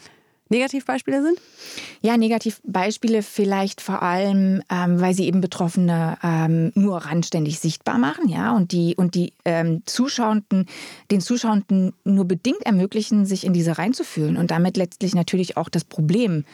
[0.54, 1.38] Negativbeispiele sind?
[2.00, 8.28] Ja, Negativbeispiele vielleicht vor allem, ähm, weil sie eben Betroffene ähm, nur randständig sichtbar machen,
[8.28, 10.66] ja, und die, und die ähm, Zuschauenden,
[11.10, 15.84] den Zuschauenden nur bedingt ermöglichen, sich in diese reinzufühlen und damit letztlich natürlich auch das
[15.84, 16.44] Problem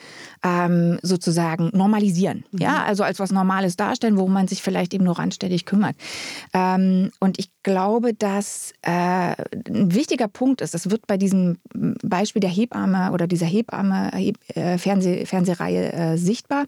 [0.43, 2.61] ähm, sozusagen normalisieren, mhm.
[2.61, 5.97] ja, also als was Normales darstellen, worum man sich vielleicht eben nur randständig kümmert.
[6.55, 9.35] Ähm, und ich glaube, dass äh,
[9.69, 11.59] ein wichtiger Punkt ist, das wird bei diesem
[12.03, 16.67] Beispiel der Hebamme oder dieser Hebamme äh, Fernseh, Fernsehreihe äh, sichtbar.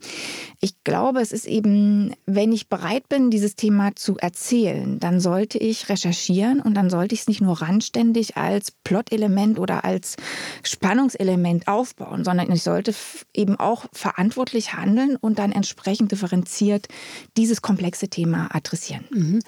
[0.61, 5.59] Ich glaube, es ist eben, wenn ich bereit bin, dieses Thema zu erzählen, dann sollte
[5.59, 10.17] ich recherchieren und dann sollte ich es nicht nur randständig als Plot-Element oder als
[10.63, 12.95] Spannungselement aufbauen, sondern ich sollte
[13.35, 16.89] eben auch verantwortlich handeln und dann entsprechend differenziert
[17.37, 19.05] dieses komplexe Thema adressieren.
[19.11, 19.41] Mhm.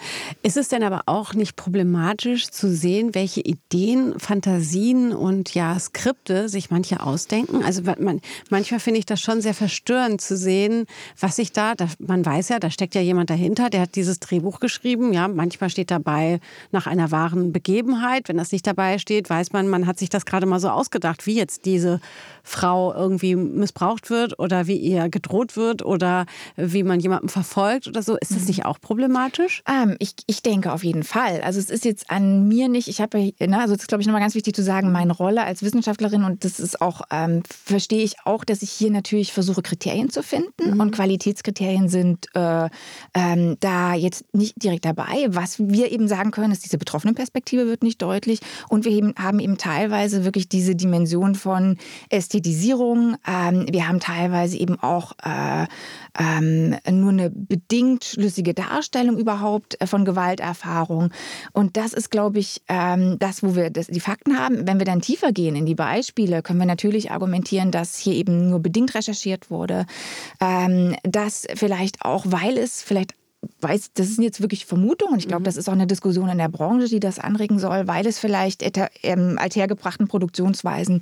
[0.43, 6.49] Ist es denn aber auch nicht problematisch zu sehen, welche Ideen, Fantasien und ja Skripte
[6.49, 7.54] sich manche ausdenken?
[7.63, 10.87] Also man, manchmal finde ich das schon sehr verstörend zu sehen,
[11.19, 14.21] was sich da, da, man weiß ja, da steckt ja jemand dahinter, der hat dieses
[14.21, 15.13] Drehbuch geschrieben.
[15.13, 16.41] Ja, manchmal steht dabei
[16.73, 18.29] nach einer wahren Begebenheit.
[18.29, 21.27] Wenn das nicht dabei steht, weiß man, man hat sich das gerade mal so ausgedacht,
[21.27, 22.01] wie jetzt diese
[22.43, 28.03] Frau irgendwie missbraucht wird oder wie ihr gedroht wird oder wie man jemanden verfolgt oder
[28.03, 28.17] so.
[28.17, 28.49] Ist das mhm.
[28.49, 29.63] nicht auch problematisch?
[29.69, 31.41] Ähm, ich, ich denke auf jeden Fall.
[31.43, 34.07] Also es ist jetzt an mir nicht, ich habe, ne, also das ist glaube ich
[34.07, 38.03] nochmal ganz wichtig zu sagen, meine Rolle als Wissenschaftlerin und das ist auch, ähm, verstehe
[38.03, 40.81] ich auch, dass ich hier natürlich versuche, Kriterien zu finden mhm.
[40.81, 42.69] und Qualitätskriterien sind äh,
[43.15, 45.27] ähm, da jetzt nicht direkt dabei.
[45.29, 49.15] Was wir eben sagen können, ist, diese betroffene Perspektive wird nicht deutlich und wir eben,
[49.17, 51.79] haben eben teilweise wirklich diese Dimension von
[52.11, 53.17] Ästhetisierung.
[53.27, 55.67] Ähm, wir haben teilweise eben auch äh,
[56.19, 61.11] ähm, nur eine bedingt schlüssige Darstellung überhaupt äh, von Gewalterfahrung.
[61.53, 64.67] Und das ist, glaube ich, ähm, das, wo wir das, die Fakten haben.
[64.67, 67.34] Wenn wir dann tiefer gehen in die Beispiele, können wir natürlich argumentieren,
[67.71, 69.87] dass hier eben nur bedingt recherchiert wurde,
[70.41, 73.15] ähm, dass vielleicht auch, weil es vielleicht
[73.61, 75.19] weiß, das sind jetzt wirklich Vermutungen.
[75.19, 75.45] Ich glaube, mhm.
[75.45, 78.63] das ist auch eine Diskussion in der Branche, die das anregen soll, weil es vielleicht
[79.03, 81.01] ähm, althergebrachten Produktionsweisen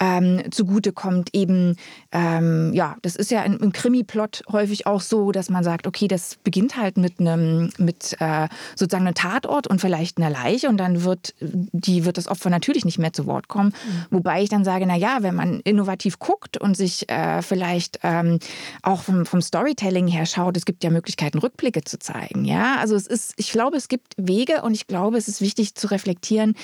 [0.00, 1.30] ähm, zugutekommt.
[1.32, 1.76] Eben,
[2.12, 6.36] ähm, ja, das ist ja im Krimi-Plot häufig auch so, dass man sagt, okay, das
[6.42, 11.04] beginnt halt mit einem, mit äh, sozusagen einem Tatort und vielleicht einer Leiche und dann
[11.04, 13.68] wird, die wird das Opfer natürlich nicht mehr zu Wort kommen.
[13.68, 14.06] Mhm.
[14.10, 18.38] Wobei ich dann sage, na ja, wenn man innovativ guckt und sich äh, vielleicht ähm,
[18.82, 22.44] auch vom, vom Storytelling her schaut, es gibt ja Möglichkeiten, Rückblicke Wege zu zeigen.
[22.44, 25.74] Ja, also es ist, ich glaube, es gibt Wege und ich glaube, es ist wichtig
[25.74, 26.54] zu reflektieren,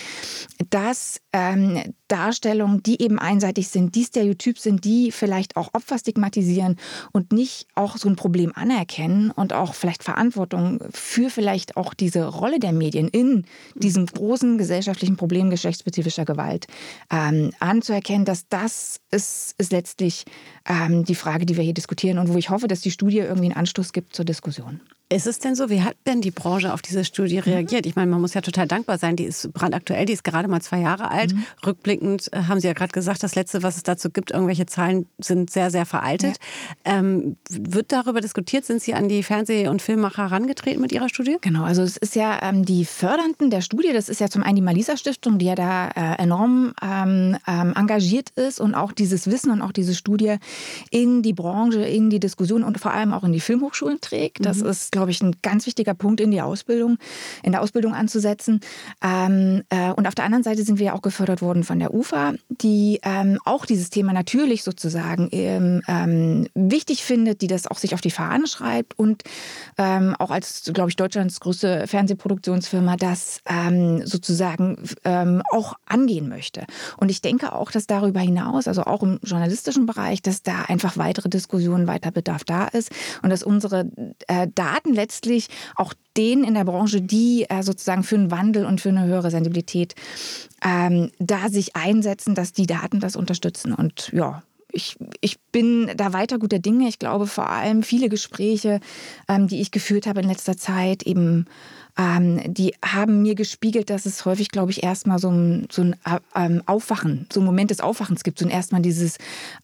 [0.70, 6.76] dass ähm, Darstellungen, die eben einseitig sind, die Stereotyp sind, die vielleicht auch Opfer stigmatisieren
[7.12, 12.26] und nicht auch so ein Problem anerkennen und auch vielleicht Verantwortung für vielleicht auch diese
[12.26, 16.66] Rolle der Medien in diesem großen gesellschaftlichen Problem geschlechtsspezifischer Gewalt
[17.10, 20.24] ähm, anzuerkennen, dass das ist, ist letztlich
[20.68, 23.46] ähm, die Frage, die wir hier diskutieren und wo ich hoffe, dass die Studie irgendwie
[23.46, 24.80] einen Anstoß gibt zur Diskussion.
[25.10, 25.68] Ist es denn so?
[25.68, 27.42] Wie hat denn die Branche auf diese Studie mhm.
[27.42, 27.86] reagiert?
[27.86, 29.16] Ich meine, man muss ja total dankbar sein.
[29.16, 31.34] Die ist brandaktuell, die ist gerade mal zwei Jahre alt.
[31.34, 31.44] Mhm.
[31.64, 35.06] Rückblickend äh, haben Sie ja gerade gesagt, das Letzte, was es dazu gibt, irgendwelche Zahlen
[35.18, 36.36] sind sehr, sehr veraltet.
[36.86, 36.98] Ja.
[36.98, 38.64] Ähm, wird darüber diskutiert?
[38.64, 41.36] Sind Sie an die Fernseh- und Filmmacher herangetreten mit Ihrer Studie?
[41.40, 44.56] Genau, also es ist ja ähm, die Fördernden der Studie, das ist ja zum einen
[44.56, 49.30] die Malisa Stiftung, die ja da äh, enorm ähm, ähm, engagiert ist und auch dieses
[49.30, 50.36] Wissen und auch diese Studie
[50.90, 54.44] in die Branche, in die Diskussion und vor allem auch in die Filmhochschulen trägt.
[54.44, 54.68] Das mhm.
[54.68, 56.98] ist, glaube ich, ein ganz wichtiger Punkt in die Ausbildung,
[57.42, 58.60] in der Ausbildung anzusetzen.
[59.02, 61.83] Ähm, äh, und auf der anderen Seite sind wir ja auch gefördert worden von der
[61.92, 67.78] UFA, die ähm, auch dieses Thema natürlich sozusagen ähm, ähm, wichtig findet, die das auch
[67.78, 69.22] sich auf die Fahne schreibt und
[69.78, 74.78] ähm, auch als, glaube ich, Deutschlands größte Fernsehproduktionsfirma das ähm, sozusagen
[75.50, 76.64] auch angehen möchte.
[76.96, 80.96] Und ich denke auch, dass darüber hinaus, also auch im journalistischen Bereich, dass da einfach
[80.96, 82.90] weitere Diskussionen, weiter Bedarf da ist
[83.22, 83.90] und dass unsere
[84.26, 88.80] äh, Daten letztlich auch denen in der Branche, die äh, sozusagen für einen Wandel und
[88.80, 89.94] für eine höhere Sensibilität
[90.64, 93.74] ähm, da sich einsetzen, dass die Daten das unterstützen.
[93.74, 94.42] Und ja,
[94.74, 96.88] ich, ich bin da weiter guter Dinge.
[96.88, 98.80] Ich glaube vor allem viele Gespräche,
[99.28, 101.46] ähm, die ich geführt habe in letzter Zeit, eben
[101.96, 105.96] ähm, die haben mir gespiegelt, dass es häufig, glaube ich, erstmal so ein, so ein
[106.34, 108.40] ähm, Aufwachen, so ein Moment des Aufwachens gibt.
[108.40, 109.18] So ein erstmal dieses,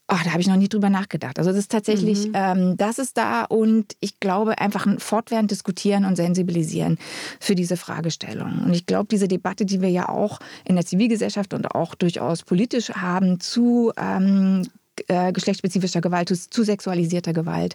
[0.08, 1.38] oh, da habe ich noch nie drüber nachgedacht.
[1.38, 2.32] Also das ist tatsächlich, mhm.
[2.34, 6.98] ähm, das ist da und ich glaube einfach ein fortwährend diskutieren und sensibilisieren
[7.40, 8.62] für diese Fragestellung.
[8.64, 12.42] Und ich glaube, diese Debatte, die wir ja auch in der Zivilgesellschaft und auch durchaus
[12.42, 14.66] politisch haben zu ähm,
[15.08, 17.74] äh, geschlechtsspezifischer Gewalt, zu, zu sexualisierter Gewalt.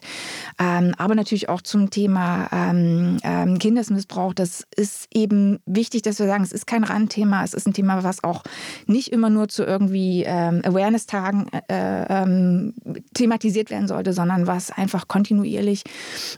[0.58, 4.34] Ähm, aber natürlich auch zum Thema ähm, ähm, Kindesmissbrauch.
[4.34, 8.02] Das ist eben wichtig, dass wir sagen, es ist kein Randthema, es ist ein Thema,
[8.04, 8.42] was auch
[8.86, 12.74] nicht immer nur zu irgendwie ähm, Awareness-Tagen äh, ähm,
[13.14, 15.84] thematisiert werden sollte, sondern was einfach kontinuierlich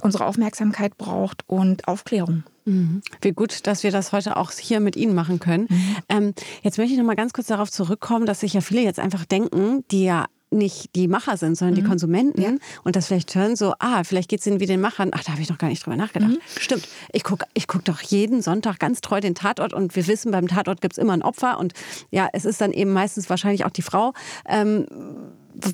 [0.01, 2.45] unsere Aufmerksamkeit braucht und Aufklärung.
[2.69, 3.03] Mhm.
[3.23, 5.67] Wie gut, dass wir das heute auch hier mit Ihnen machen können.
[5.69, 5.97] Mhm.
[6.09, 8.99] Ähm, jetzt möchte ich noch mal ganz kurz darauf zurückkommen, dass sich ja viele jetzt
[8.99, 11.83] einfach denken, die ja nicht die Macher sind, sondern mhm.
[11.83, 12.51] die Konsumenten ja.
[12.85, 15.11] und das vielleicht hören so, ah, vielleicht geht es ihnen wie den Machern.
[15.13, 16.33] Ach, da habe ich noch gar nicht drüber nachgedacht.
[16.33, 16.39] Mhm.
[16.59, 20.33] Stimmt, ich gucke ich guck doch jeden Sonntag ganz treu den Tatort und wir wissen,
[20.33, 21.75] beim Tatort gibt es immer ein Opfer und
[22.11, 24.13] ja, es ist dann eben meistens wahrscheinlich auch die Frau.
[24.47, 24.87] Ähm,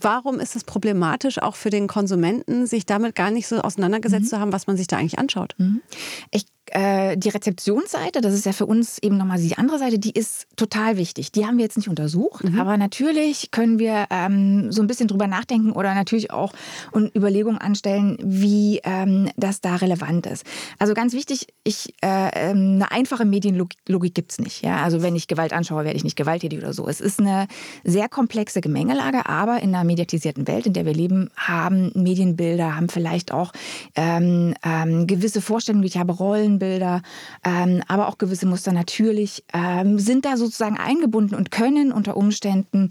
[0.01, 4.29] warum ist es problematisch, auch für den Konsumenten, sich damit gar nicht so auseinandergesetzt mhm.
[4.29, 5.55] zu haben, was man sich da eigentlich anschaut?
[5.59, 5.83] Mhm.
[6.31, 10.13] Ich äh, die Rezeptionsseite, das ist ja für uns eben nochmal die andere Seite, die
[10.13, 11.31] ist total wichtig.
[11.31, 12.59] Die haben wir jetzt nicht untersucht, mhm.
[12.59, 16.53] aber natürlich können wir ähm, so ein bisschen drüber nachdenken oder natürlich auch
[16.91, 20.45] und Überlegungen anstellen, wie ähm, das da relevant ist.
[20.79, 24.63] Also ganz wichtig, ich, äh, ähm, eine einfache Medienlogik gibt es nicht.
[24.63, 24.83] Ja?
[24.83, 26.89] Also wenn ich Gewalt anschaue, werde ich nicht gewalttätig oder so.
[26.89, 27.47] Es ist eine
[27.85, 32.89] sehr komplexe Gemengelage, aber in einer mediatisierten Welt, in der wir leben, haben Medienbilder, haben
[32.89, 33.53] vielleicht auch
[33.97, 37.03] ähm, ähm, gewisse Vorstellungen, ich habe Rollen, Rollenbilder,
[37.45, 42.91] ähm, aber auch gewisse Muster natürlich ähm, sind da sozusagen eingebunden und können unter Umständen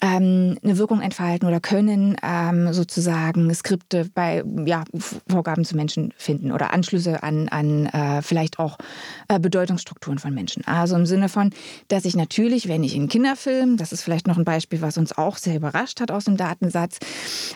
[0.00, 4.84] ähm, eine Wirkung entfalten oder können ähm, sozusagen Skripte bei ja,
[5.28, 8.78] Vorgaben zu Menschen finden oder Anschlüsse an, an äh, vielleicht auch
[9.28, 10.66] äh, Bedeutungsstrukturen von Menschen.
[10.66, 11.50] Also im Sinne von,
[11.88, 15.16] dass ich natürlich, wenn ich in Kinderfilmen, das ist vielleicht noch ein Beispiel, was uns
[15.16, 16.98] auch sehr überrascht hat aus dem Datensatz,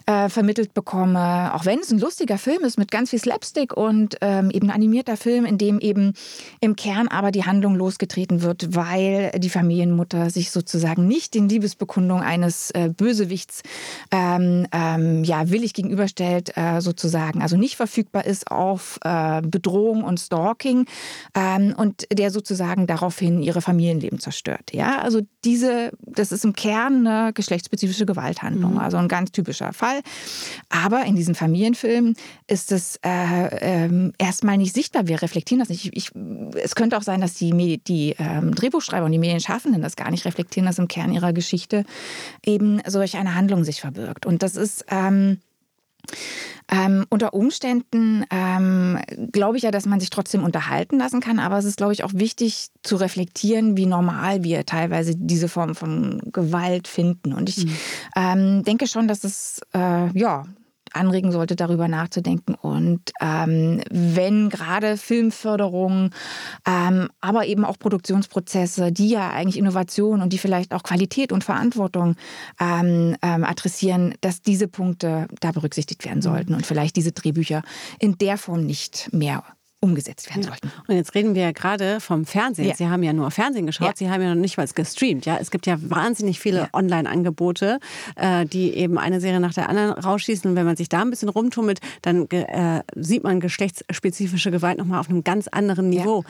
[0.07, 4.17] äh, vermittelt bekomme, auch wenn es ein lustiger Film ist mit ganz viel Slapstick und
[4.21, 6.15] ähm, eben ein animierter Film, in dem eben
[6.61, 12.25] im Kern aber die Handlung losgetreten wird, weil die Familienmutter sich sozusagen nicht den Liebesbekundungen
[12.25, 13.63] eines äh, Bösewichts
[14.11, 20.19] ähm, ähm, ja, willig gegenüberstellt, äh, sozusagen, also nicht verfügbar ist auf äh, Bedrohung und
[20.19, 20.87] Stalking
[21.35, 24.73] ähm, und der sozusagen daraufhin ihre Familienleben zerstört.
[24.73, 28.79] Ja, also diese, das ist im Kern eine geschlechtsspezifische Gewalthandlung, mhm.
[28.79, 30.01] also ein ganz typischer Fall.
[30.69, 32.17] Aber in diesen Familienfilmen
[32.47, 33.09] ist es äh,
[33.61, 35.07] ähm, erstmal nicht sichtbar.
[35.07, 35.87] Wir reflektieren das nicht.
[35.87, 36.11] Ich, ich,
[36.63, 40.25] es könnte auch sein, dass die, die ähm, Drehbuchschreiber und die Medienschaffenden das gar nicht
[40.25, 41.85] reflektieren, dass im Kern ihrer Geschichte
[42.45, 44.27] eben solch eine Handlung sich verbirgt.
[44.27, 45.39] Und das ist ähm,
[46.71, 48.99] ähm, unter Umständen ähm,
[49.33, 52.05] glaube ich ja, dass man sich trotzdem unterhalten lassen kann, aber es ist, glaube ich,
[52.05, 57.33] auch wichtig zu reflektieren, wie normal wir teilweise diese Form von Gewalt finden.
[57.33, 57.77] Und ich mhm.
[58.17, 60.45] ähm, denke schon, dass es äh, ja
[60.93, 62.55] anregen sollte, darüber nachzudenken.
[62.55, 66.11] Und ähm, wenn gerade Filmförderung,
[66.67, 71.45] ähm, aber eben auch Produktionsprozesse, die ja eigentlich Innovation und die vielleicht auch Qualität und
[71.45, 72.17] Verantwortung
[72.61, 77.63] ähm, ähm adressieren, dass diese Punkte da berücksichtigt werden sollten und vielleicht diese Drehbücher
[77.99, 79.43] in der Form nicht mehr
[79.83, 80.71] umgesetzt werden sollten.
[80.87, 82.69] Und jetzt reden wir ja gerade vom Fernsehen.
[82.69, 82.77] Ja.
[82.77, 83.93] Sie haben ja nur Fernsehen geschaut, ja.
[83.97, 85.27] Sie haben ja noch nicht mal gestreamt.
[85.27, 85.39] Ja?
[85.41, 86.69] Es gibt ja wahnsinnig viele ja.
[86.73, 87.81] Online-Angebote,
[88.15, 90.49] äh, die eben eine Serie nach der anderen rausschießen.
[90.49, 95.01] Und wenn man sich da ein bisschen rumtummelt, dann äh, sieht man geschlechtsspezifische Gewalt nochmal
[95.01, 96.25] auf einem ganz anderen Niveau.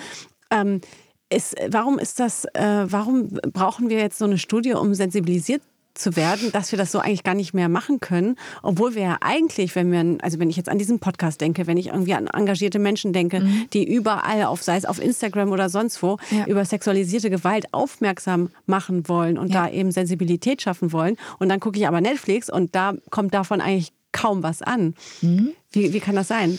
[0.50, 0.80] Ähm,
[1.28, 5.62] ist, warum ist das, äh, warum brauchen wir jetzt so eine Studie, um sensibilisiert
[5.94, 9.18] zu werden, dass wir das so eigentlich gar nicht mehr machen können, obwohl wir ja
[9.20, 12.26] eigentlich, wenn wir, also wenn ich jetzt an diesen Podcast denke, wenn ich irgendwie an
[12.26, 13.66] engagierte Menschen denke, mhm.
[13.72, 16.46] die überall auf, sei es auf Instagram oder sonst wo, ja.
[16.46, 19.66] über sexualisierte Gewalt aufmerksam machen wollen und ja.
[19.66, 21.16] da eben Sensibilität schaffen wollen.
[21.38, 24.94] Und dann gucke ich aber Netflix und da kommt davon eigentlich kaum was an.
[25.20, 25.52] Mhm.
[25.72, 26.58] Wie, wie kann das sein?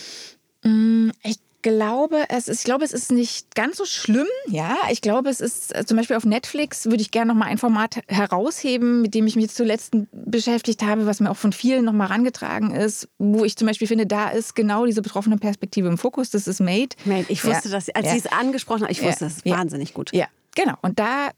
[0.63, 4.27] Mm, ich glaube, es ist, ich glaube, es ist nicht ganz so schlimm.
[4.47, 7.47] Ja, ich glaube, es ist äh, zum Beispiel auf Netflix würde ich gerne noch mal
[7.47, 11.85] ein Format herausheben, mit dem ich mich zuletzt beschäftigt habe, was mir auch von vielen
[11.85, 15.87] noch mal herangetragen ist, wo ich zum Beispiel finde, da ist genau diese betroffene Perspektive
[15.87, 16.29] im Fokus.
[16.29, 16.95] Das ist Made.
[17.05, 17.25] Made.
[17.29, 17.75] Ich wusste ja.
[17.75, 18.11] das, als ja.
[18.11, 19.31] Sie es angesprochen haben, ich wusste ja.
[19.31, 20.13] das wahnsinnig gut.
[20.13, 20.75] Ja, Genau.
[20.81, 21.29] Und da,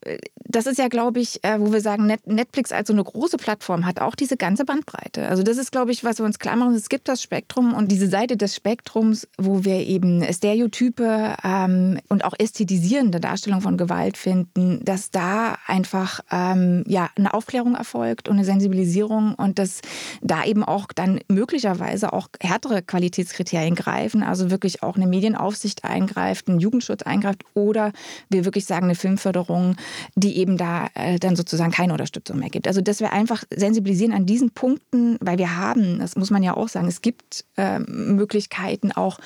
[0.44, 3.86] das ist ja, glaube ich, äh, wo wir sagen, Netflix als so eine große Plattform
[3.86, 5.28] hat auch diese ganze Bandbreite.
[5.28, 6.76] Also das ist, glaube ich, was wir uns klar machen.
[6.76, 12.26] Es gibt das Spektrum und diese Seite des Spektrums, wo wir eben Stereotype ähm, und
[12.26, 18.36] auch ästhetisierende Darstellung von Gewalt finden, dass da einfach ähm, ja eine Aufklärung erfolgt und
[18.36, 19.82] eine Sensibilisierung und dass
[20.22, 26.50] da eben auch dann möglicherweise auch härtere Qualitätskriterien greifen, also wirklich auch eine Medienaufsicht eingreift,
[26.50, 27.94] ein Jugendschutz eingreift oder
[28.30, 29.76] wir wirklich sagen, eine Filmförderung,
[30.16, 32.68] die eben da äh, dann sozusagen keine Unterstützung mehr gibt.
[32.68, 36.58] Also dass wir einfach sensibilisieren an diesen Punkten, weil wir haben, das muss man ja
[36.58, 39.20] auch sagen, es gibt äh, Möglichkeiten auch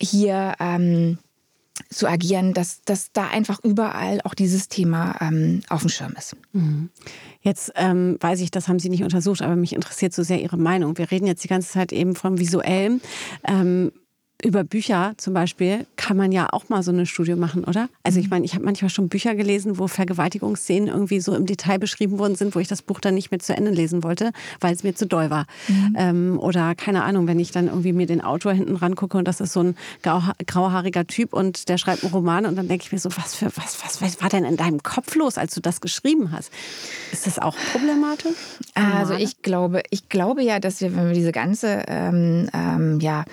[0.00, 1.18] hier ähm,
[1.90, 6.36] zu agieren, dass, dass da einfach überall auch dieses Thema ähm, auf dem Schirm ist.
[6.52, 6.90] Mhm.
[7.40, 10.56] Jetzt ähm, weiß ich, das haben Sie nicht untersucht, aber mich interessiert so sehr Ihre
[10.56, 10.98] Meinung.
[10.98, 13.00] Wir reden jetzt die ganze Zeit eben vom Visuellen.
[13.46, 13.92] Ähm,
[14.44, 17.88] über Bücher zum Beispiel kann man ja auch mal so eine Studie machen, oder?
[18.02, 18.30] Also ich mhm.
[18.30, 22.34] meine, ich habe manchmal schon Bücher gelesen, wo Vergewaltigungsszenen irgendwie so im Detail beschrieben worden
[22.34, 24.94] sind, wo ich das Buch dann nicht mehr zu Ende lesen wollte, weil es mir
[24.94, 25.46] zu doll war.
[25.68, 25.96] Mhm.
[25.96, 29.40] Ähm, oder keine Ahnung, wenn ich dann irgendwie mir den Autor hinten rangucke und das
[29.40, 32.98] ist so ein grauhaariger Typ und der schreibt einen Roman und dann denke ich mir
[32.98, 35.80] so, was für was, was, was war denn in deinem Kopf los, als du das
[35.80, 36.52] geschrieben hast?
[37.12, 38.36] Ist das auch problematisch?
[38.74, 43.24] Also ich glaube, ich glaube ja, dass wir, wenn wir diese ganze ähm, ähm, ja,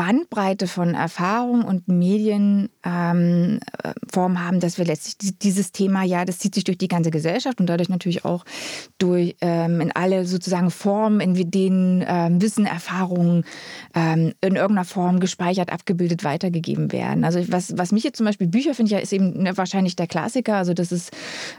[0.00, 3.60] Bandbreite von Erfahrung und Medienform ähm,
[4.14, 7.66] haben, dass wir letztlich dieses Thema, ja, das zieht sich durch die ganze Gesellschaft und
[7.66, 8.46] dadurch natürlich auch
[8.96, 13.44] durch ähm, in alle sozusagen Formen, in denen ähm, Wissen, Erfahrungen
[13.94, 17.22] ähm, in irgendeiner Form gespeichert, abgebildet, weitergegeben werden.
[17.22, 20.06] Also was, was mich jetzt zum Beispiel Bücher finde, ja, ist eben ne, wahrscheinlich der
[20.06, 20.56] Klassiker.
[20.56, 21.10] Also das ist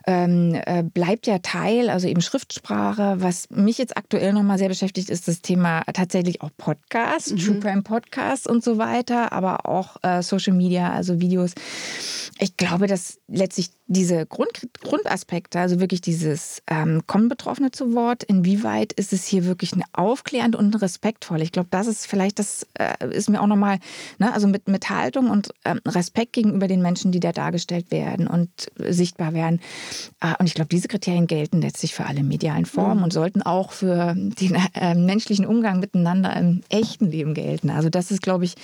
[0.07, 3.17] ähm, äh, bleibt ja Teil, also eben Schriftsprache.
[3.19, 7.37] Was mich jetzt aktuell nochmal sehr beschäftigt, ist das Thema tatsächlich auch Podcast, mhm.
[7.37, 8.30] True Crime Podcast.
[8.31, 11.53] Podcasts und so weiter, aber auch äh, Social Media, also Videos.
[12.39, 18.23] Ich glaube, dass letztlich diese Grund, Grundaspekte, also wirklich dieses ähm, kommen Betroffene zu Wort,
[18.23, 21.41] inwieweit ist es hier wirklich eine aufklärend und respektvoll?
[21.41, 23.79] Ich glaube, das ist vielleicht, das äh, ist mir auch nochmal,
[24.17, 28.27] ne, also mit, mit Haltung und ähm, Respekt gegenüber den Menschen, die da dargestellt werden
[28.27, 28.49] und
[28.79, 29.59] äh, sichtbar werden.
[30.21, 33.03] Äh, und ich glaube, diese Kriterien gelten letztlich für alle medialen Formen mhm.
[33.03, 37.69] und sollten auch für den äh, menschlichen Umgang miteinander im echten Leben gelten.
[37.69, 38.55] Also das ist, glaube ich,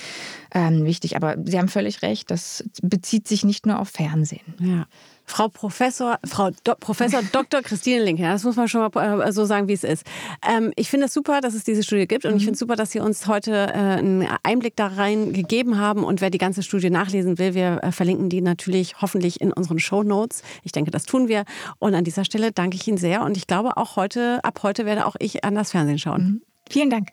[0.54, 1.18] ähm, wichtig.
[1.18, 4.54] Aber Sie haben völlig recht, das bezieht sich nicht nur auf Fernsehen.
[4.60, 4.88] Ja.
[5.28, 7.62] Frau Professor, Frau Do Professor Dr.
[7.62, 10.04] Christine Link, ja, das muss man schon mal äh, so sagen, wie es ist.
[10.48, 12.38] Ähm, ich finde es super, dass es diese Studie gibt und mhm.
[12.38, 16.04] ich finde es super, dass Sie uns heute äh, einen Einblick da rein gegeben haben.
[16.04, 19.80] Und wer die ganze Studie nachlesen will, wir äh, verlinken die natürlich hoffentlich in unseren
[19.80, 20.42] Show Notes.
[20.64, 21.44] Ich denke, das tun wir.
[21.78, 24.86] Und an dieser Stelle danke ich Ihnen sehr und ich glaube auch heute, ab heute
[24.86, 26.22] werde auch ich an das Fernsehen schauen.
[26.24, 26.42] Mhm.
[26.70, 27.10] Vielen Dank.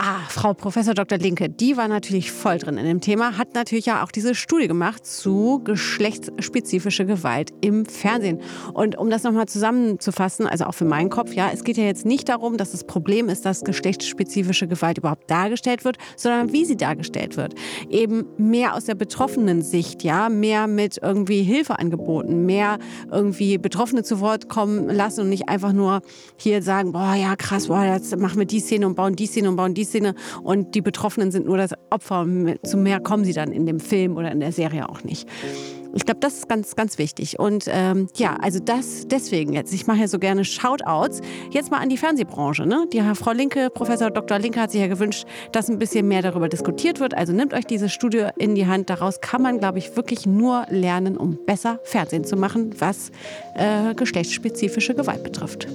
[0.00, 1.18] Ah, Frau Professor Dr.
[1.18, 4.68] Linke, die war natürlich voll drin in dem Thema, hat natürlich ja auch diese Studie
[4.68, 8.40] gemacht zu geschlechtsspezifischer Gewalt im Fernsehen.
[8.74, 12.06] Und um das nochmal zusammenzufassen, also auch für meinen Kopf, ja, es geht ja jetzt
[12.06, 16.76] nicht darum, dass das Problem ist, dass geschlechtsspezifische Gewalt überhaupt dargestellt wird, sondern wie sie
[16.76, 17.56] dargestellt wird.
[17.90, 22.78] Eben mehr aus der betroffenen Sicht, ja, mehr mit irgendwie Hilfeangeboten, mehr
[23.10, 26.02] irgendwie Betroffene zu Wort kommen lassen und nicht einfach nur
[26.36, 29.50] hier sagen, boah, ja, krass, boah, jetzt machen wir die Szene und bauen die Szene
[29.50, 32.26] und bauen die Szene und die Betroffenen sind nur das Opfer.
[32.62, 35.28] Zu mehr kommen sie dann in dem Film oder in der Serie auch nicht.
[35.94, 37.38] Ich glaube, das ist ganz, ganz wichtig.
[37.38, 39.72] Und ähm, ja, also das deswegen jetzt.
[39.72, 41.20] Ich mache ja so gerne Shoutouts.
[41.50, 42.66] Jetzt mal an die Fernsehbranche.
[42.66, 42.86] Ne?
[42.92, 44.38] Die Frau Linke, Professor Dr.
[44.38, 47.14] Linke hat sich ja gewünscht, dass ein bisschen mehr darüber diskutiert wird.
[47.14, 48.90] Also nehmt euch diese Studie in die Hand.
[48.90, 53.10] Daraus kann man, glaube ich, wirklich nur lernen, um besser Fernsehen zu machen, was
[53.54, 55.68] äh, geschlechtsspezifische Gewalt betrifft.